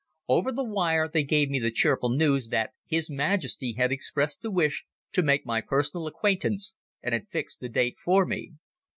[0.27, 4.49] Over the wire they gave me the cheerful news that His Majesty had expressed the
[4.49, 8.53] wish to make my personal acquaintance and had fixed the date for me.